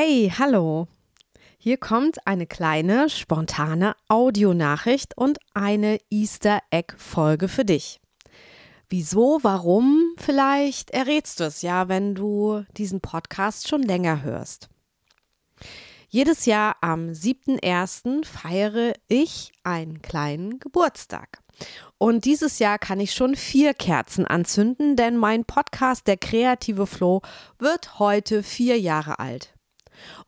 Hey, 0.00 0.32
hallo. 0.38 0.86
Hier 1.58 1.76
kommt 1.76 2.24
eine 2.24 2.46
kleine, 2.46 3.10
spontane 3.10 3.96
Audionachricht 4.06 5.18
und 5.18 5.40
eine 5.54 5.98
Easter 6.08 6.60
Egg-Folge 6.70 7.48
für 7.48 7.64
dich. 7.64 8.00
Wieso, 8.88 9.40
warum? 9.42 10.14
Vielleicht 10.16 10.92
errätst 10.92 11.40
du 11.40 11.44
es 11.46 11.62
ja, 11.62 11.88
wenn 11.88 12.14
du 12.14 12.64
diesen 12.76 13.00
Podcast 13.00 13.66
schon 13.66 13.82
länger 13.82 14.22
hörst. 14.22 14.68
Jedes 16.08 16.46
Jahr 16.46 16.76
am 16.80 17.08
7.1. 17.08 18.24
feiere 18.24 18.92
ich 19.08 19.50
einen 19.64 20.00
kleinen 20.00 20.60
Geburtstag. 20.60 21.42
Und 21.98 22.24
dieses 22.24 22.60
Jahr 22.60 22.78
kann 22.78 23.00
ich 23.00 23.14
schon 23.14 23.34
vier 23.34 23.74
Kerzen 23.74 24.28
anzünden, 24.28 24.94
denn 24.94 25.16
mein 25.16 25.44
Podcast 25.44 26.06
Der 26.06 26.18
kreative 26.18 26.86
Flow 26.86 27.20
wird 27.58 27.98
heute 27.98 28.44
vier 28.44 28.78
Jahre 28.78 29.18
alt. 29.18 29.57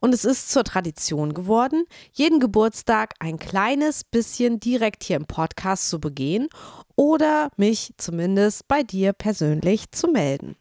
Und 0.00 0.14
es 0.14 0.24
ist 0.24 0.50
zur 0.50 0.64
Tradition 0.64 1.34
geworden, 1.34 1.84
jeden 2.12 2.40
Geburtstag 2.40 3.14
ein 3.18 3.38
kleines 3.38 4.04
bisschen 4.04 4.60
direkt 4.60 5.04
hier 5.04 5.16
im 5.16 5.26
Podcast 5.26 5.88
zu 5.88 6.00
begehen 6.00 6.48
oder 6.96 7.50
mich 7.56 7.94
zumindest 7.96 8.68
bei 8.68 8.82
dir 8.82 9.12
persönlich 9.12 9.90
zu 9.90 10.08
melden. 10.08 10.56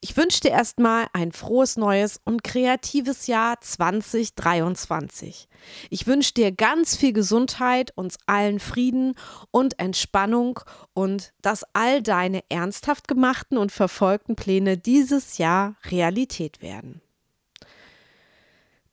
Ich 0.00 0.16
wünsche 0.16 0.40
dir 0.40 0.50
erstmal 0.50 1.06
ein 1.12 1.32
frohes 1.32 1.76
neues 1.76 2.20
und 2.24 2.42
kreatives 2.44 3.26
Jahr 3.26 3.60
2023. 3.60 5.48
Ich 5.90 6.06
wünsche 6.06 6.34
dir 6.34 6.52
ganz 6.52 6.96
viel 6.96 7.12
Gesundheit, 7.12 7.92
uns 7.96 8.16
allen 8.26 8.60
Frieden 8.60 9.14
und 9.50 9.78
Entspannung 9.78 10.60
und 10.94 11.32
dass 11.42 11.64
all 11.72 12.02
deine 12.02 12.42
ernsthaft 12.48 13.08
gemachten 13.08 13.58
und 13.58 13.72
verfolgten 13.72 14.36
Pläne 14.36 14.78
dieses 14.78 15.38
Jahr 15.38 15.76
Realität 15.90 16.62
werden. 16.62 17.02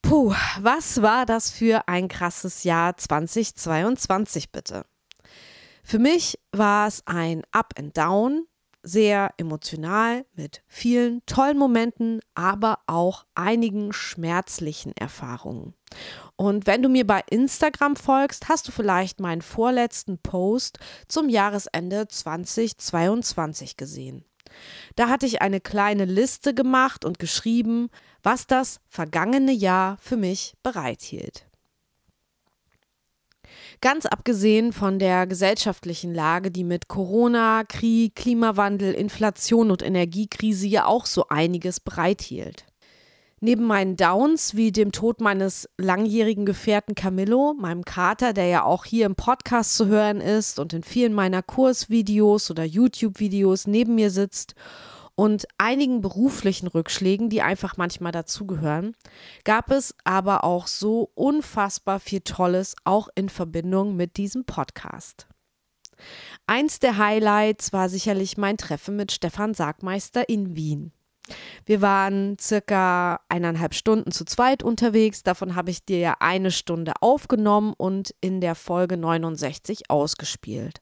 Puh, 0.07 0.33
was 0.61 1.01
war 1.01 1.25
das 1.25 1.51
für 1.51 1.89
ein 1.89 2.07
krasses 2.07 2.63
Jahr 2.63 2.95
2022 2.95 4.53
bitte? 4.53 4.85
Für 5.83 5.99
mich 5.99 6.39
war 6.53 6.87
es 6.87 7.03
ein 7.05 7.43
Up 7.51 7.73
and 7.77 7.97
Down, 7.97 8.45
sehr 8.83 9.31
emotional 9.35 10.25
mit 10.33 10.63
vielen 10.65 11.25
tollen 11.25 11.57
Momenten, 11.57 12.21
aber 12.35 12.79
auch 12.87 13.25
einigen 13.35 13.91
schmerzlichen 13.91 14.95
Erfahrungen. 14.95 15.73
Und 16.37 16.67
wenn 16.67 16.81
du 16.81 16.87
mir 16.87 17.05
bei 17.05 17.21
Instagram 17.29 17.97
folgst, 17.97 18.47
hast 18.47 18.65
du 18.69 18.71
vielleicht 18.71 19.19
meinen 19.19 19.41
vorletzten 19.41 20.19
Post 20.19 20.79
zum 21.09 21.27
Jahresende 21.27 22.07
2022 22.07 23.75
gesehen. 23.75 24.23
Da 24.95 25.09
hatte 25.09 25.25
ich 25.25 25.41
eine 25.41 25.59
kleine 25.59 26.05
Liste 26.05 26.53
gemacht 26.53 27.05
und 27.05 27.19
geschrieben, 27.19 27.89
was 28.23 28.47
das 28.47 28.79
vergangene 28.87 29.51
Jahr 29.51 29.97
für 30.01 30.17
mich 30.17 30.53
bereithielt. 30.63 31.45
Ganz 33.79 34.05
abgesehen 34.05 34.73
von 34.73 34.97
der 34.97 35.27
gesellschaftlichen 35.27 36.13
Lage, 36.13 36.49
die 36.49 36.63
mit 36.63 36.87
Corona, 36.87 37.63
Krieg, 37.63 38.15
Klimawandel, 38.15 38.93
Inflation 38.93 39.69
und 39.69 39.83
Energiekrise 39.83 40.67
ja 40.67 40.85
auch 40.85 41.05
so 41.05 41.27
einiges 41.29 41.79
bereithielt. 41.79 42.65
Neben 43.39 43.65
meinen 43.65 43.97
Downs 43.97 44.55
wie 44.55 44.71
dem 44.71 44.91
Tod 44.91 45.21
meines 45.21 45.69
langjährigen 45.77 46.45
Gefährten 46.45 46.95
Camillo, 46.95 47.53
meinem 47.53 47.85
Kater, 47.85 48.33
der 48.33 48.47
ja 48.47 48.63
auch 48.63 48.83
hier 48.83 49.05
im 49.05 49.15
Podcast 49.15 49.75
zu 49.75 49.85
hören 49.85 50.21
ist 50.21 50.57
und 50.57 50.73
in 50.73 50.81
vielen 50.81 51.13
meiner 51.13 51.43
Kursvideos 51.43 52.49
oder 52.49 52.63
YouTube-Videos 52.63 53.67
neben 53.67 53.93
mir 53.93 54.09
sitzt 54.09 54.55
und 55.13 55.47
einigen 55.59 56.01
beruflichen 56.01 56.67
Rückschlägen, 56.67 57.29
die 57.29 57.43
einfach 57.43 57.77
manchmal 57.77 58.11
dazugehören, 58.11 58.95
gab 59.43 59.69
es 59.69 59.95
aber 60.03 60.43
auch 60.43 60.65
so 60.65 61.11
unfassbar 61.13 61.99
viel 61.99 62.21
Tolles, 62.21 62.75
auch 62.85 63.07
in 63.13 63.29
Verbindung 63.29 63.95
mit 63.95 64.17
diesem 64.17 64.45
Podcast. 64.45 65.27
Eins 66.45 66.79
der 66.79 66.97
Highlights 66.97 67.73
war 67.73 67.89
sicherlich 67.89 68.37
mein 68.37 68.57
Treffen 68.57 68.95
mit 68.95 69.11
Stefan 69.11 69.53
Sargmeister 69.53 70.29
in 70.29 70.55
Wien. 70.55 70.91
Wir 71.65 71.81
waren 71.81 72.37
circa 72.39 73.19
eineinhalb 73.29 73.73
Stunden 73.73 74.11
zu 74.11 74.25
zweit 74.25 74.63
unterwegs. 74.63 75.23
Davon 75.23 75.55
habe 75.55 75.71
ich 75.71 75.85
dir 75.85 75.99
ja 75.99 76.15
eine 76.19 76.51
Stunde 76.51 76.93
aufgenommen 77.01 77.73
und 77.77 78.13
in 78.21 78.41
der 78.41 78.55
Folge 78.55 78.97
69 78.97 79.89
ausgespielt. 79.89 80.81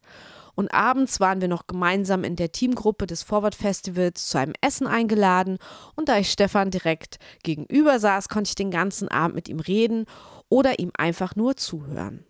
Und 0.56 0.74
abends 0.74 1.20
waren 1.20 1.42
wir 1.42 1.50
noch 1.50 1.68
gemeinsam 1.68 2.24
in 2.24 2.38
der 2.38 2.52
Teamgruppe 2.52 3.08
des 3.08 3.24
Forward 3.24 3.56
Festivals 3.56 4.28
zu 4.28 4.38
einem 4.38 4.54
Essen 4.62 4.88
eingeladen. 4.88 5.58
Und 5.96 6.10
da 6.10 6.18
ich 6.18 6.32
Stefan 6.32 6.72
direkt 6.72 7.20
gegenüber 7.44 8.00
saß, 8.00 8.30
konnte 8.30 8.50
ich 8.50 8.56
den 8.56 8.72
ganzen 8.72 9.10
Abend 9.10 9.36
mit 9.36 9.50
ihm 9.50 9.60
reden 9.60 10.06
oder 10.50 10.80
ihm 10.80 10.92
einfach 10.98 11.36
nur 11.36 11.58
zuhören. 11.58 12.26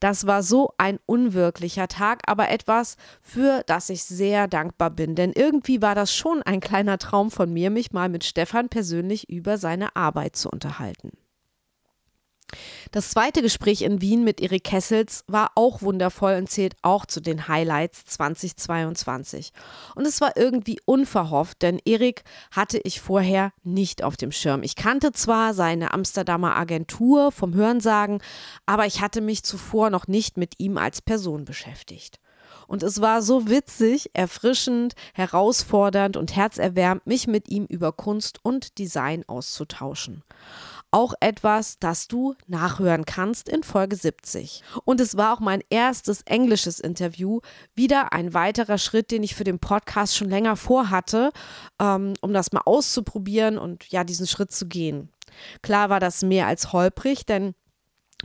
Das 0.00 0.26
war 0.26 0.42
so 0.42 0.72
ein 0.78 0.98
unwirklicher 1.06 1.88
Tag, 1.88 2.22
aber 2.26 2.50
etwas, 2.50 2.96
für 3.20 3.62
das 3.66 3.88
ich 3.88 4.04
sehr 4.04 4.48
dankbar 4.48 4.90
bin, 4.90 5.14
denn 5.14 5.32
irgendwie 5.32 5.82
war 5.82 5.94
das 5.94 6.14
schon 6.14 6.42
ein 6.42 6.60
kleiner 6.60 6.98
Traum 6.98 7.30
von 7.30 7.52
mir, 7.52 7.70
mich 7.70 7.92
mal 7.92 8.08
mit 8.08 8.24
Stefan 8.24 8.68
persönlich 8.68 9.28
über 9.28 9.58
seine 9.58 9.96
Arbeit 9.96 10.36
zu 10.36 10.50
unterhalten. 10.50 11.12
Das 12.90 13.10
zweite 13.10 13.42
Gespräch 13.42 13.82
in 13.82 14.00
Wien 14.00 14.24
mit 14.24 14.40
Erik 14.40 14.64
Kessels 14.64 15.24
war 15.26 15.52
auch 15.54 15.82
wundervoll 15.82 16.34
und 16.34 16.50
zählt 16.50 16.74
auch 16.82 17.06
zu 17.06 17.20
den 17.20 17.48
Highlights 17.48 18.04
2022. 18.06 19.52
Und 19.94 20.06
es 20.06 20.20
war 20.20 20.36
irgendwie 20.36 20.78
unverhofft, 20.84 21.62
denn 21.62 21.80
Erik 21.84 22.24
hatte 22.50 22.78
ich 22.84 23.00
vorher 23.00 23.52
nicht 23.62 24.02
auf 24.02 24.16
dem 24.16 24.32
Schirm. 24.32 24.62
Ich 24.62 24.76
kannte 24.76 25.12
zwar 25.12 25.54
seine 25.54 25.92
Amsterdamer 25.94 26.56
Agentur 26.56 27.32
vom 27.32 27.54
Hörensagen, 27.54 28.22
aber 28.66 28.86
ich 28.86 29.00
hatte 29.00 29.20
mich 29.20 29.42
zuvor 29.42 29.90
noch 29.90 30.06
nicht 30.06 30.36
mit 30.36 30.54
ihm 30.58 30.78
als 30.78 31.00
Person 31.00 31.44
beschäftigt. 31.44 32.18
Und 32.66 32.82
es 32.82 33.00
war 33.00 33.22
so 33.22 33.48
witzig, 33.48 34.10
erfrischend, 34.14 34.94
herausfordernd 35.14 36.16
und 36.16 36.36
herzerwärmend, 36.36 37.06
mich 37.06 37.26
mit 37.26 37.48
ihm 37.48 37.66
über 37.66 37.92
Kunst 37.92 38.38
und 38.42 38.78
Design 38.78 39.24
auszutauschen 39.26 40.22
auch 40.92 41.14
etwas, 41.20 41.78
das 41.78 42.06
du 42.06 42.34
nachhören 42.46 43.04
kannst 43.04 43.48
in 43.48 43.62
Folge 43.62 43.96
70. 43.96 44.62
Und 44.84 45.00
es 45.00 45.16
war 45.16 45.34
auch 45.34 45.40
mein 45.40 45.62
erstes 45.70 46.22
englisches 46.22 46.78
Interview. 46.78 47.40
Wieder 47.74 48.12
ein 48.12 48.34
weiterer 48.34 48.78
Schritt, 48.78 49.10
den 49.10 49.22
ich 49.22 49.34
für 49.34 49.44
den 49.44 49.58
Podcast 49.58 50.16
schon 50.16 50.28
länger 50.28 50.54
vorhatte, 50.56 51.32
ähm, 51.80 52.14
um 52.20 52.32
das 52.32 52.52
mal 52.52 52.62
auszuprobieren 52.64 53.58
und 53.58 53.90
ja, 53.90 54.04
diesen 54.04 54.26
Schritt 54.26 54.52
zu 54.52 54.68
gehen. 54.68 55.10
Klar 55.62 55.88
war 55.88 55.98
das 55.98 56.22
mehr 56.22 56.46
als 56.46 56.72
holprig, 56.72 57.24
denn 57.24 57.54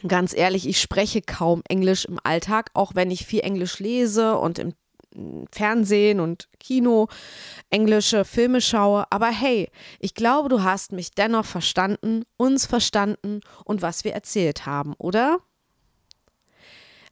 ganz 0.07 0.35
ehrlich, 0.35 0.67
ich 0.67 0.81
spreche 0.81 1.21
kaum 1.21 1.61
Englisch 1.67 2.05
im 2.05 2.19
Alltag, 2.23 2.69
auch 2.73 2.95
wenn 2.95 3.11
ich 3.11 3.25
viel 3.25 3.39
Englisch 3.41 3.79
lese 3.79 4.37
und 4.37 4.59
im 4.59 4.73
Fernsehen 5.51 6.19
und 6.19 6.49
Kino 6.59 7.07
englische 7.69 8.25
Filme 8.25 8.61
schaue. 8.61 9.05
Aber 9.09 9.27
hey, 9.27 9.69
ich 9.99 10.13
glaube, 10.13 10.49
du 10.49 10.63
hast 10.63 10.91
mich 10.91 11.11
dennoch 11.11 11.45
verstanden, 11.45 12.23
uns 12.37 12.65
verstanden 12.65 13.41
und 13.65 13.81
was 13.81 14.03
wir 14.03 14.13
erzählt 14.13 14.65
haben, 14.65 14.93
oder? 14.97 15.39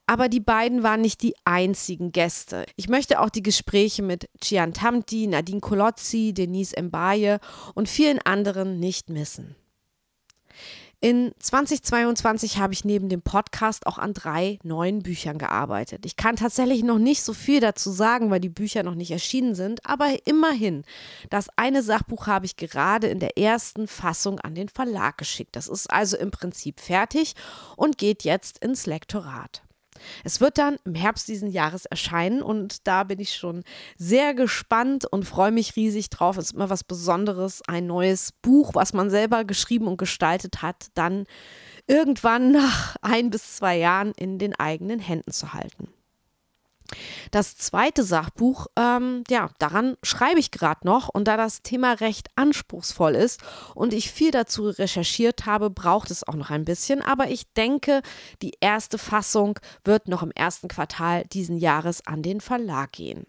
Aber 0.07 0.29
die 0.29 0.39
beiden 0.39 0.83
waren 0.83 1.01
nicht 1.01 1.23
die 1.23 1.35
einzigen 1.45 2.11
Gäste. 2.11 2.65
Ich 2.75 2.89
möchte 2.89 3.19
auch 3.19 3.29
die 3.29 3.41
Gespräche 3.41 4.03
mit 4.03 4.29
Cian 4.39 4.73
Tamti, 4.73 5.25
Nadine 5.25 5.61
Colozzi, 5.61 6.33
Denise 6.33 6.79
Mbaye 6.79 7.39
und 7.73 7.89
vielen 7.89 8.19
anderen 8.19 8.79
nicht 8.79 9.09
missen. 9.09 9.55
In 11.01 11.33
2022 11.39 12.57
habe 12.57 12.73
ich 12.73 12.85
neben 12.85 13.09
dem 13.09 13.21
Podcast 13.21 13.85
auch 13.85 13.97
an 13.97 14.13
drei 14.13 14.59
neuen 14.63 15.03
Büchern 15.03 15.37
gearbeitet. 15.37 16.05
Ich 16.05 16.15
kann 16.15 16.35
tatsächlich 16.35 16.83
noch 16.83 16.97
nicht 16.97 17.21
so 17.23 17.33
viel 17.33 17.59
dazu 17.59 17.91
sagen, 17.91 18.31
weil 18.31 18.39
die 18.39 18.49
Bücher 18.49 18.83
noch 18.83 18.95
nicht 18.95 19.11
erschienen 19.11 19.55
sind, 19.55 19.85
aber 19.85 20.25
immerhin, 20.25 20.83
das 21.29 21.49
eine 21.57 21.83
Sachbuch 21.83 22.27
habe 22.27 22.45
ich 22.45 22.55
gerade 22.55 23.07
in 23.07 23.19
der 23.19 23.37
ersten 23.37 23.87
Fassung 23.87 24.39
an 24.39 24.55
den 24.55 24.69
Verlag 24.69 25.17
geschickt. 25.17 25.55
Das 25.55 25.67
ist 25.67 25.91
also 25.91 26.17
im 26.17 26.31
Prinzip 26.31 26.79
fertig 26.79 27.35
und 27.75 27.97
geht 27.97 28.23
jetzt 28.23 28.59
ins 28.59 28.85
Lektorat. 28.85 29.64
Es 30.23 30.41
wird 30.41 30.57
dann 30.57 30.77
im 30.85 30.95
Herbst 30.95 31.27
diesen 31.27 31.49
Jahres 31.49 31.85
erscheinen 31.85 32.41
und 32.41 32.87
da 32.87 33.03
bin 33.03 33.19
ich 33.19 33.35
schon 33.35 33.63
sehr 33.97 34.33
gespannt 34.33 35.05
und 35.05 35.25
freue 35.25 35.51
mich 35.51 35.75
riesig 35.75 36.09
drauf. 36.09 36.37
Es 36.37 36.45
ist 36.45 36.55
immer 36.55 36.69
was 36.69 36.83
Besonderes, 36.83 37.61
ein 37.67 37.87
neues 37.87 38.31
Buch, 38.41 38.75
was 38.75 38.93
man 38.93 39.09
selber 39.09 39.43
geschrieben 39.45 39.87
und 39.87 39.97
gestaltet 39.97 40.61
hat, 40.61 40.87
dann 40.93 41.25
irgendwann 41.87 42.51
nach 42.51 42.95
ein 43.01 43.29
bis 43.29 43.57
zwei 43.57 43.77
Jahren 43.77 44.11
in 44.15 44.39
den 44.39 44.55
eigenen 44.55 44.99
Händen 44.99 45.31
zu 45.31 45.53
halten. 45.53 45.89
Das 47.31 47.57
zweite 47.57 48.03
Sachbuch, 48.03 48.67
ähm, 48.75 49.23
ja, 49.29 49.49
daran 49.59 49.97
schreibe 50.03 50.39
ich 50.39 50.51
gerade 50.51 50.85
noch 50.85 51.09
und 51.09 51.27
da 51.27 51.37
das 51.37 51.61
Thema 51.61 51.93
recht 51.93 52.29
anspruchsvoll 52.35 53.15
ist 53.15 53.41
und 53.73 53.93
ich 53.93 54.11
viel 54.11 54.31
dazu 54.31 54.69
recherchiert 54.69 55.45
habe, 55.45 55.69
braucht 55.69 56.11
es 56.11 56.27
auch 56.27 56.35
noch 56.35 56.49
ein 56.49 56.65
bisschen, 56.65 57.01
aber 57.01 57.29
ich 57.29 57.51
denke, 57.53 58.01
die 58.41 58.53
erste 58.59 58.97
Fassung 58.97 59.59
wird 59.83 60.07
noch 60.07 60.23
im 60.23 60.31
ersten 60.31 60.67
Quartal 60.67 61.25
diesen 61.25 61.57
Jahres 61.57 62.05
an 62.05 62.21
den 62.21 62.41
Verlag 62.41 62.91
gehen. 62.91 63.25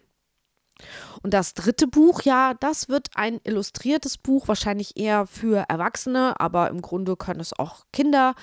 Und 1.23 1.35
das 1.35 1.55
dritte 1.55 1.87
Buch, 1.87 2.23
ja, 2.23 2.55
das 2.55 2.89
wird 2.89 3.09
ein 3.15 3.41
illustriertes 3.45 4.19
Buch, 4.19 4.49
wahrscheinlich 4.49 4.97
eher 4.97 5.27
für 5.27 5.65
Erwachsene, 5.69 6.39
aber 6.41 6.69
im 6.71 6.83
Grunde 6.83 7.17
können 7.17 7.41
es 7.41 7.59
auch 7.59 7.85
Kinder 7.93 8.35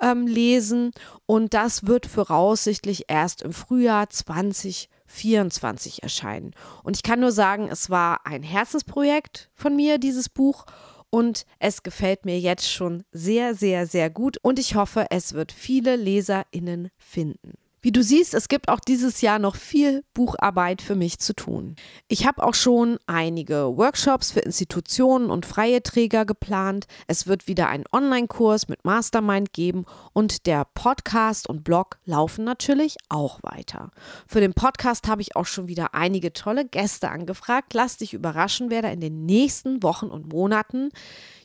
ähm, 0.00 0.26
lesen. 0.26 0.92
Und 1.26 1.54
das 1.54 1.86
wird 1.86 2.06
voraussichtlich 2.06 3.04
erst 3.08 3.42
im 3.42 3.52
Frühjahr 3.52 4.08
2024 4.08 6.02
erscheinen. 6.02 6.54
Und 6.82 6.96
ich 6.96 7.02
kann 7.02 7.20
nur 7.20 7.32
sagen, 7.32 7.68
es 7.70 7.90
war 7.90 8.26
ein 8.26 8.42
Herzensprojekt 8.42 9.50
von 9.54 9.76
mir, 9.76 9.98
dieses 9.98 10.28
Buch. 10.28 10.66
Und 11.12 11.44
es 11.58 11.82
gefällt 11.82 12.24
mir 12.24 12.38
jetzt 12.38 12.70
schon 12.70 13.02
sehr, 13.10 13.56
sehr, 13.56 13.86
sehr 13.86 14.10
gut. 14.10 14.38
Und 14.42 14.60
ich 14.60 14.76
hoffe, 14.76 15.06
es 15.10 15.32
wird 15.32 15.50
viele 15.50 15.96
LeserInnen 15.96 16.90
finden. 16.96 17.54
Wie 17.82 17.92
du 17.92 18.02
siehst, 18.02 18.34
es 18.34 18.48
gibt 18.48 18.68
auch 18.68 18.80
dieses 18.80 19.22
Jahr 19.22 19.38
noch 19.38 19.56
viel 19.56 20.04
Bucharbeit 20.12 20.82
für 20.82 20.94
mich 20.94 21.18
zu 21.18 21.32
tun. 21.34 21.76
Ich 22.08 22.26
habe 22.26 22.42
auch 22.42 22.52
schon 22.52 22.98
einige 23.06 23.74
Workshops 23.74 24.30
für 24.32 24.40
Institutionen 24.40 25.30
und 25.30 25.46
freie 25.46 25.82
Träger 25.82 26.26
geplant. 26.26 26.86
Es 27.06 27.26
wird 27.26 27.46
wieder 27.46 27.68
einen 27.68 27.84
Online-Kurs 27.90 28.68
mit 28.68 28.84
Mastermind 28.84 29.54
geben 29.54 29.86
und 30.12 30.44
der 30.44 30.66
Podcast 30.74 31.48
und 31.48 31.64
Blog 31.64 31.98
laufen 32.04 32.44
natürlich 32.44 32.98
auch 33.08 33.38
weiter. 33.42 33.90
Für 34.26 34.40
den 34.40 34.52
Podcast 34.52 35.08
habe 35.08 35.22
ich 35.22 35.34
auch 35.34 35.46
schon 35.46 35.66
wieder 35.66 35.94
einige 35.94 36.34
tolle 36.34 36.66
Gäste 36.66 37.08
angefragt. 37.08 37.72
Lass 37.72 37.96
dich 37.96 38.12
überraschen, 38.12 38.68
wer 38.68 38.82
da 38.82 38.90
in 38.90 39.00
den 39.00 39.24
nächsten 39.24 39.82
Wochen 39.82 40.08
und 40.08 40.30
Monaten 40.30 40.90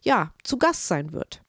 ja 0.04 0.34
zu 0.44 0.58
Gast 0.58 0.90
sein 0.90 1.14
wird. 1.14 1.45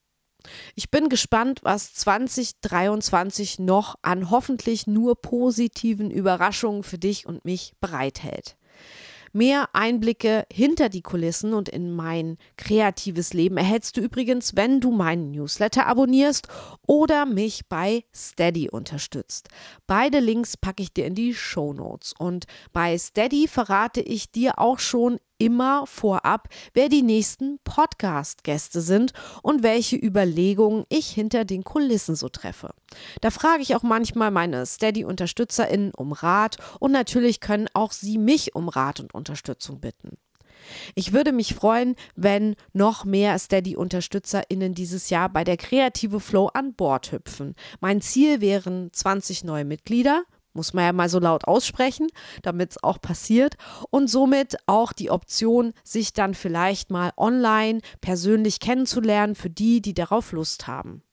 Ich 0.75 0.91
bin 0.91 1.09
gespannt, 1.09 1.59
was 1.63 1.93
2023 1.93 3.59
noch 3.59 3.95
an 4.01 4.29
hoffentlich 4.29 4.87
nur 4.87 5.21
positiven 5.21 6.11
Überraschungen 6.11 6.83
für 6.83 6.97
dich 6.97 7.25
und 7.25 7.45
mich 7.45 7.73
bereithält. 7.79 8.57
Mehr 9.33 9.69
Einblicke 9.73 10.45
hinter 10.51 10.89
die 10.89 11.01
Kulissen 11.01 11.53
und 11.53 11.69
in 11.69 11.91
mein 11.91 12.37
kreatives 12.55 13.33
Leben 13.33 13.57
erhältst 13.57 13.97
du 13.97 14.01
übrigens, 14.01 14.55
wenn 14.55 14.79
du 14.79 14.91
meinen 14.91 15.31
Newsletter 15.31 15.85
abonnierst 15.85 16.47
oder 16.87 17.25
mich 17.25 17.67
bei 17.67 18.03
Steady 18.15 18.69
unterstützt. 18.69 19.49
Beide 19.85 20.19
Links 20.19 20.57
packe 20.57 20.81
ich 20.81 20.93
dir 20.93 21.05
in 21.05 21.15
die 21.15 21.33
Show 21.33 21.73
Notes 21.73 22.13
und 22.17 22.45
bei 22.73 22.97
Steady 22.97 23.47
verrate 23.47 24.01
ich 24.01 24.31
dir 24.31 24.59
auch 24.59 24.79
schon 24.79 25.19
immer 25.37 25.85
vorab, 25.87 26.49
wer 26.73 26.89
die 26.89 27.03
nächsten 27.03 27.59
Podcast-Gäste 27.63 28.81
sind 28.81 29.13
und 29.41 29.63
welche 29.63 29.95
Überlegungen 29.95 30.85
ich 30.89 31.09
hinter 31.09 31.45
den 31.45 31.63
Kulissen 31.63 32.15
so 32.15 32.29
treffe. 32.29 32.71
Da 33.21 33.31
frage 33.31 33.61
ich 33.61 33.75
auch 33.75 33.83
manchmal 33.83 34.31
meine 34.31 34.65
Steady-UnterstützerInnen 34.65 35.93
um 35.93 36.11
Rat 36.11 36.57
und 36.79 36.91
natürlich 36.91 37.39
können 37.39 37.67
auch 37.73 37.91
sie 37.91 38.17
mich 38.17 38.55
um 38.55 38.69
Rat 38.69 38.99
und 38.99 39.13
Unterstützung 39.13 39.79
bitten. 39.79 40.17
Ich 40.95 41.13
würde 41.13 41.31
mich 41.31 41.53
freuen, 41.53 41.95
wenn 42.15 42.55
noch 42.73 43.05
mehr 43.05 43.37
Steady-UnterstützerInnen 43.39 44.73
dieses 44.73 45.09
Jahr 45.09 45.29
bei 45.29 45.43
der 45.43 45.57
Kreative 45.57 46.19
Flow 46.19 46.47
an 46.53 46.73
Bord 46.73 47.11
hüpfen. 47.11 47.55
Mein 47.79 48.01
Ziel 48.01 48.41
wären 48.41 48.91
20 48.91 49.43
neue 49.43 49.65
Mitglieder 49.65 50.23
muss 50.57 50.73
man 50.73 50.83
ja 50.83 50.91
mal 50.91 51.07
so 51.07 51.19
laut 51.19 51.45
aussprechen, 51.45 52.07
damit 52.41 52.71
es 52.71 52.83
auch 52.83 52.99
passiert. 52.99 53.55
Und 53.91 54.09
somit 54.09 54.57
auch 54.65 54.91
die 54.91 55.09
Option, 55.09 55.73
sich 55.83 56.11
dann 56.11 56.33
vielleicht 56.33 56.91
mal 56.91 57.13
online 57.15 57.79
persönlich 58.01 58.59
kennenzulernen 58.59 59.35
für 59.35 59.49
die, 59.49 59.81
die 59.81 59.93
darauf 59.93 60.33
Lust 60.33 60.67
haben. 60.67 61.03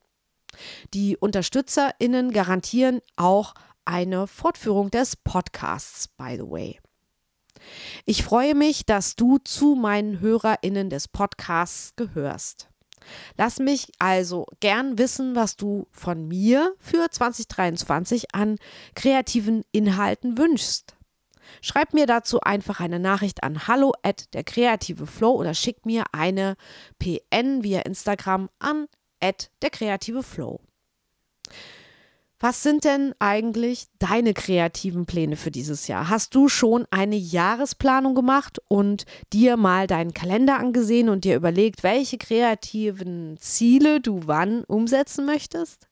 Die 0.94 1.16
UnterstützerInnen 1.16 2.32
garantieren 2.32 3.00
auch 3.16 3.54
eine 3.84 4.26
Fortführung 4.26 4.90
des 4.90 5.14
Podcasts, 5.14 6.08
by 6.08 6.36
the 6.36 6.50
way. 6.50 6.80
Ich 8.06 8.24
freue 8.24 8.54
mich, 8.54 8.86
dass 8.86 9.14
du 9.14 9.38
zu 9.38 9.74
meinen 9.74 10.20
HörerInnen 10.20 10.90
des 10.90 11.08
Podcasts 11.08 11.94
gehörst. 11.96 12.68
Lass 13.36 13.58
mich 13.58 13.92
also 13.98 14.46
gern 14.60 14.98
wissen, 14.98 15.34
was 15.34 15.56
du 15.56 15.86
von 15.90 16.28
mir 16.28 16.74
für 16.78 17.10
2023 17.10 18.34
an 18.34 18.56
kreativen 18.94 19.64
Inhalten 19.72 20.38
wünschst. 20.38 20.96
Schreib 21.60 21.94
mir 21.94 22.06
dazu 22.06 22.40
einfach 22.40 22.80
eine 22.80 22.98
Nachricht 22.98 23.42
an 23.42 23.66
hallo 23.66 23.92
at 24.02 24.32
der 24.34 24.44
kreative 24.44 25.06
Flow 25.06 25.32
oder 25.32 25.54
schick 25.54 25.84
mir 25.86 26.04
eine 26.12 26.56
PN 26.98 27.62
via 27.62 27.80
Instagram 27.80 28.48
an 28.58 28.86
at 29.20 29.50
der 29.62 29.70
kreative 29.70 30.22
Flow. 30.22 30.60
Was 32.40 32.62
sind 32.62 32.84
denn 32.84 33.14
eigentlich 33.20 33.86
deine 33.98 34.34
kreativen 34.34 35.06
Pläne 35.06 35.36
für 35.36 35.50
dieses 35.50 35.86
Jahr? 35.86 36.08
Hast 36.08 36.34
du 36.34 36.48
schon 36.48 36.84
eine 36.90 37.16
Jahresplanung 37.16 38.14
gemacht 38.14 38.60
und 38.68 39.06
dir 39.32 39.56
mal 39.56 39.86
deinen 39.86 40.12
Kalender 40.12 40.58
angesehen 40.58 41.08
und 41.08 41.24
dir 41.24 41.36
überlegt, 41.36 41.82
welche 41.82 42.18
kreativen 42.18 43.36
Ziele 43.38 44.00
du 44.00 44.22
wann 44.26 44.64
umsetzen 44.64 45.24
möchtest? 45.24 45.88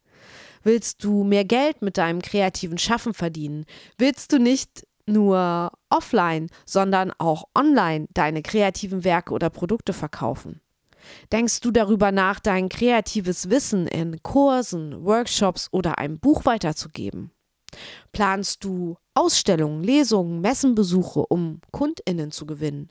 Willst 0.62 1.02
du 1.02 1.24
mehr 1.24 1.44
Geld 1.44 1.80
mit 1.82 1.96
deinem 1.96 2.20
kreativen 2.20 2.78
Schaffen 2.78 3.14
verdienen? 3.14 3.64
Willst 3.98 4.32
du 4.32 4.38
nicht 4.38 4.86
nur 5.06 5.72
offline, 5.90 6.48
sondern 6.66 7.12
auch 7.18 7.44
online 7.56 8.06
deine 8.14 8.42
kreativen 8.42 9.04
Werke 9.04 9.32
oder 9.32 9.50
Produkte 9.50 9.92
verkaufen? 9.92 10.60
Denkst 11.32 11.60
du 11.60 11.70
darüber 11.70 12.12
nach, 12.12 12.40
dein 12.40 12.68
kreatives 12.68 13.50
Wissen 13.50 13.86
in 13.86 14.22
Kursen, 14.22 15.04
Workshops 15.04 15.68
oder 15.70 15.98
einem 15.98 16.18
Buch 16.18 16.44
weiterzugeben? 16.44 17.30
Planst 18.12 18.64
du 18.64 18.96
Ausstellungen, 19.14 19.82
Lesungen, 19.82 20.40
Messenbesuche, 20.40 21.24
um 21.26 21.60
Kundinnen 21.70 22.30
zu 22.30 22.46
gewinnen? 22.46 22.88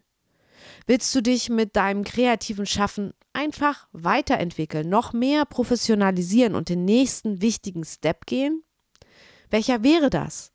Willst 0.88 1.14
du 1.14 1.22
dich 1.22 1.50
mit 1.50 1.76
deinem 1.76 2.04
kreativen 2.04 2.66
Schaffen 2.66 3.14
einfach 3.34 3.88
weiterentwickeln, 3.92 4.90
noch 4.90 5.14
mehr 5.14 5.46
professionalisieren 5.46 6.56
und 6.56 6.70
den 6.70 6.86
nächsten 6.86 7.42
wichtigen 7.42 7.86
Step 7.86 8.26
gehen? 8.26 8.64
Welcher 9.50 9.84
wäre 9.84 10.10
das? 10.10 10.51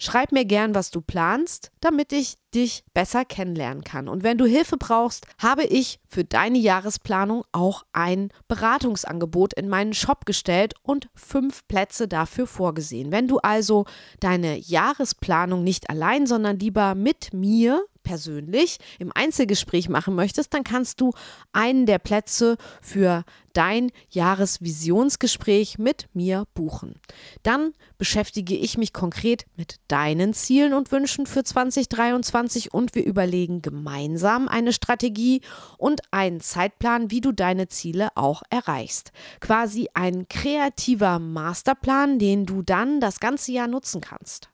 Schreib 0.00 0.30
mir 0.30 0.44
gern, 0.44 0.76
was 0.76 0.92
du 0.92 1.00
planst, 1.00 1.72
damit 1.80 2.12
ich 2.12 2.36
dich 2.54 2.84
besser 2.94 3.24
kennenlernen 3.24 3.82
kann. 3.82 4.08
Und 4.08 4.22
wenn 4.22 4.38
du 4.38 4.46
Hilfe 4.46 4.76
brauchst, 4.76 5.26
habe 5.38 5.64
ich 5.64 5.98
für 6.08 6.24
deine 6.24 6.58
Jahresplanung 6.58 7.42
auch 7.50 7.82
ein 7.92 8.30
Beratungsangebot 8.46 9.54
in 9.54 9.68
meinen 9.68 9.94
Shop 9.94 10.24
gestellt 10.24 10.74
und 10.82 11.08
fünf 11.14 11.66
Plätze 11.66 12.06
dafür 12.06 12.46
vorgesehen. 12.46 13.10
Wenn 13.10 13.26
du 13.26 13.38
also 13.38 13.86
deine 14.20 14.56
Jahresplanung 14.56 15.64
nicht 15.64 15.90
allein, 15.90 16.26
sondern 16.28 16.60
lieber 16.60 16.94
mit 16.94 17.34
mir 17.34 17.84
persönlich 18.08 18.78
im 18.98 19.12
Einzelgespräch 19.14 19.90
machen 19.90 20.14
möchtest, 20.14 20.54
dann 20.54 20.64
kannst 20.64 21.02
du 21.02 21.12
einen 21.52 21.84
der 21.84 21.98
Plätze 21.98 22.56
für 22.80 23.22
dein 23.52 23.90
Jahresvisionsgespräch 24.08 25.76
mit 25.76 26.08
mir 26.14 26.46
buchen. 26.54 26.94
Dann 27.42 27.74
beschäftige 27.98 28.54
ich 28.56 28.78
mich 28.78 28.94
konkret 28.94 29.44
mit 29.56 29.76
deinen 29.88 30.32
Zielen 30.32 30.72
und 30.72 30.90
Wünschen 30.90 31.26
für 31.26 31.44
2023 31.44 32.72
und 32.72 32.94
wir 32.94 33.04
überlegen 33.04 33.60
gemeinsam 33.60 34.48
eine 34.48 34.72
Strategie 34.72 35.42
und 35.76 36.00
einen 36.10 36.40
Zeitplan, 36.40 37.10
wie 37.10 37.20
du 37.20 37.32
deine 37.32 37.68
Ziele 37.68 38.08
auch 38.14 38.42
erreichst. 38.48 39.12
Quasi 39.40 39.88
ein 39.92 40.28
kreativer 40.28 41.18
Masterplan, 41.18 42.18
den 42.18 42.46
du 42.46 42.62
dann 42.62 43.00
das 43.00 43.20
ganze 43.20 43.52
Jahr 43.52 43.68
nutzen 43.68 44.00
kannst. 44.00 44.48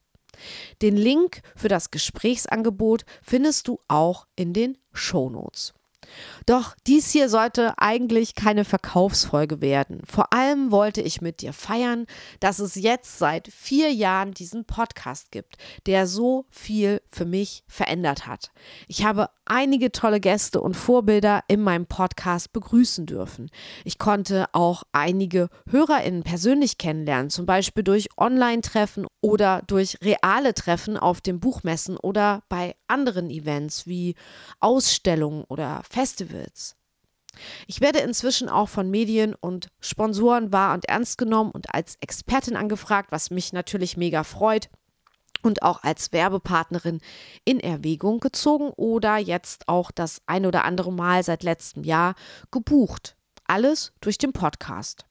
Den 0.83 0.97
Link 0.97 1.43
für 1.57 1.69
das 1.69 1.91
Gesprächsangebot 1.91 3.05
findest 3.23 3.69
du 3.69 3.81
auch 3.89 4.27
in 4.37 4.53
den 4.53 4.79
Show 4.93 5.31
Notes. 5.31 5.75
Doch 6.47 6.75
dies 6.87 7.11
hier 7.11 7.29
sollte 7.29 7.75
eigentlich 7.79 8.35
keine 8.35 8.65
Verkaufsfolge 8.65 9.61
werden. 9.61 10.03
Vor 10.07 10.33
allem 10.33 10.71
wollte 10.71 11.01
ich 11.01 11.21
mit 11.21 11.41
dir 11.41 11.53
feiern, 11.53 12.07
dass 12.41 12.59
es 12.59 12.75
jetzt 12.75 13.19
seit 13.19 13.49
vier 13.49 13.93
Jahren 13.93 14.33
diesen 14.33 14.65
Podcast 14.65 15.31
gibt, 15.31 15.57
der 15.87 16.07
so 16.07 16.47
viel 16.51 17.01
für 17.09 17.25
mich 17.25 17.65
verändert 17.67 18.27
hat. 18.27 18.51
Ich 18.89 19.05
habe 19.05 19.31
einige 19.47 19.93
tolle 19.93 20.21
Gäste 20.21 20.61
und 20.61 20.75
Vorbilder 20.75 21.43
in 21.49 21.61
meinem 21.61 21.87
Podcast 21.87 22.53
begrüßen 22.53 23.07
dürfen. 23.07 23.51
Ich 23.85 23.99
konnte 23.99 24.47
auch 24.53 24.83
einige 24.93 25.49
HörerInnen 25.69 26.23
persönlich 26.23 26.79
kennenlernen, 26.79 27.31
zum 27.31 27.47
Beispiel 27.47 27.85
durch 27.85 28.09
Online-Treffen 28.17 29.07
oder 29.21 29.63
durch 29.67 29.99
reale 30.03 30.55
Treffen 30.55 30.97
auf 30.97 31.21
den 31.21 31.41
Buchmessen 31.41 31.97
oder 31.97 32.43
bei 32.49 32.75
anderen 32.87 33.31
Events 33.31 33.87
wie 33.87 34.15
Ausstellungen 34.61 35.45
oder 35.49 35.83
Festivals. 35.89 36.77
Ich 37.67 37.81
werde 37.81 37.99
inzwischen 37.99 38.49
auch 38.49 38.69
von 38.69 38.91
Medien 38.91 39.35
und 39.35 39.69
Sponsoren 39.81 40.53
wahr 40.53 40.75
und 40.75 40.85
ernst 40.85 41.19
genommen 41.19 41.51
und 41.51 41.75
als 41.75 41.97
Expertin 42.01 42.57
angefragt, 42.57 43.11
was 43.11 43.31
mich 43.31 43.53
natürlich 43.53 43.97
mega 43.97 44.23
freut 44.23 44.69
und 45.45 45.63
auch 45.63 45.83
als 45.83 46.13
Werbepartnerin 46.13 47.01
in 47.45 47.61
Erwägung 47.61 48.21
gezogen 48.21 48.71
oder 48.77 49.19
jetzt 49.19 49.69
auch 49.69 49.91
das 49.91 50.23
ein 50.27 50.47
oder 50.47 50.65
andere 50.65 50.93
Mal 50.93 51.23
seit 51.23 51.43
letztem 51.43 51.85
Jahr 51.85 52.15
gebucht. 52.51 53.17
Alles 53.47 53.93
durch 54.01 54.19
den 54.19 54.33
Podcast. 54.33 55.05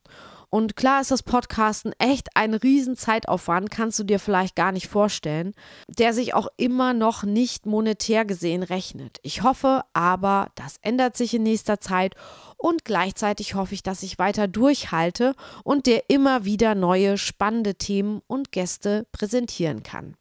Und 0.54 0.75
klar 0.75 1.02
ist 1.02 1.10
das 1.10 1.24
Podcasten 1.24 1.94
echt 1.98 2.28
ein 2.36 2.54
Riesenzeitaufwand, 2.54 3.72
kannst 3.72 3.98
du 3.98 4.04
dir 4.04 4.20
vielleicht 4.20 4.56
gar 4.56 4.72
nicht 4.72 4.88
vorstellen, 4.88 5.56
der 5.88 6.13
sich 6.13 6.36
auch 6.36 6.46
immer 6.58 6.94
noch 6.94 7.24
nicht 7.24 7.66
monetär 7.66 8.24
gesehen 8.24 8.62
rechnet. 8.62 9.18
Ich 9.24 9.42
hoffe 9.42 9.82
aber, 9.94 10.52
das 10.54 10.75
ändert 10.84 11.18
sich 11.18 11.34
in 11.34 11.42
nächster 11.42 11.80
Zeit 11.80 12.13
und 12.56 12.86
gleichzeitig 12.86 13.56
hoffe 13.56 13.74
ich, 13.74 13.82
dass 13.82 14.04
ich 14.04 14.20
weiter 14.20 14.48
durchhalte 14.48 15.34
und 15.63 15.88
dir 15.88 16.04
immer 16.08 16.46
wieder 16.46 16.75
neue 16.75 17.18
spannende 17.18 17.74
Themen 17.74 18.22
und 18.28 18.52
Gäste 18.52 19.08
präsentieren 19.12 19.82
kann. 19.82 20.16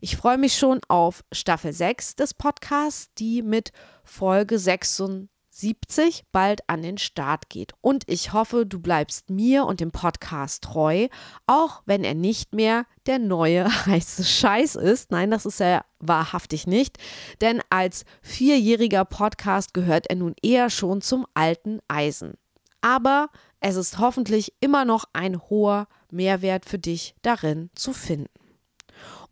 Ich 0.00 0.16
freue 0.16 0.38
mich 0.38 0.56
schon 0.56 0.80
auf 0.88 1.24
Staffel 1.32 1.72
6 1.72 2.16
des 2.16 2.34
Podcasts, 2.34 3.08
die 3.14 3.42
mit 3.42 3.72
Folge 4.04 4.58
76 4.58 5.28
70 5.54 6.24
bald 6.32 6.68
an 6.68 6.82
den 6.82 6.98
Start 6.98 7.48
geht. 7.48 7.72
Und 7.80 8.02
ich 8.08 8.32
hoffe, 8.32 8.66
du 8.66 8.80
bleibst 8.80 9.30
mir 9.30 9.64
und 9.66 9.78
dem 9.78 9.92
Podcast 9.92 10.64
treu, 10.64 11.06
auch 11.46 11.82
wenn 11.86 12.02
er 12.02 12.14
nicht 12.14 12.54
mehr 12.54 12.86
der 13.06 13.20
neue 13.20 13.64
heiße 13.86 14.24
Scheiß 14.24 14.74
ist. 14.74 15.12
Nein, 15.12 15.30
das 15.30 15.46
ist 15.46 15.60
er 15.60 15.84
wahrhaftig 16.00 16.66
nicht, 16.66 16.98
denn 17.40 17.62
als 17.70 18.04
vierjähriger 18.20 19.04
Podcast 19.04 19.74
gehört 19.74 20.08
er 20.08 20.16
nun 20.16 20.34
eher 20.42 20.70
schon 20.70 21.00
zum 21.00 21.24
alten 21.34 21.78
Eisen. 21.86 22.34
Aber 22.80 23.28
es 23.60 23.76
ist 23.76 23.98
hoffentlich 23.98 24.52
immer 24.60 24.84
noch 24.84 25.04
ein 25.12 25.40
hoher 25.48 25.86
Mehrwert 26.10 26.66
für 26.66 26.78
dich 26.78 27.14
darin 27.22 27.70
zu 27.74 27.92
finden. 27.92 28.43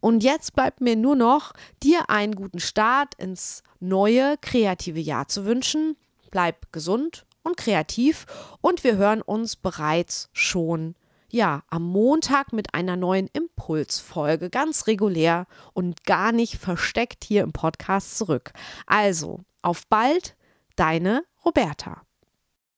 Und 0.02 0.22
jetzt 0.22 0.54
bleibt 0.54 0.82
mir 0.82 0.96
nur 0.96 1.16
noch, 1.16 1.54
dir 1.82 2.10
einen 2.10 2.34
guten 2.34 2.60
Start 2.60 3.14
ins 3.14 3.62
neue 3.80 4.36
kreative 4.42 5.00
Jahr 5.00 5.28
zu 5.28 5.46
wünschen 5.46 5.96
bleib 6.32 6.72
gesund 6.72 7.24
und 7.44 7.56
kreativ 7.56 8.26
und 8.60 8.82
wir 8.82 8.96
hören 8.96 9.22
uns 9.22 9.54
bereits 9.54 10.28
schon 10.32 10.96
ja, 11.30 11.62
am 11.68 11.84
Montag 11.84 12.52
mit 12.52 12.74
einer 12.74 12.96
neuen 12.96 13.26
Impulsfolge, 13.32 14.50
ganz 14.50 14.86
regulär 14.86 15.46
und 15.72 16.04
gar 16.04 16.30
nicht 16.30 16.56
versteckt 16.56 17.24
hier 17.24 17.42
im 17.42 17.54
Podcast 17.54 18.18
zurück. 18.18 18.52
Also, 18.86 19.40
auf 19.62 19.86
bald, 19.86 20.36
deine 20.76 21.24
Roberta. 21.42 22.02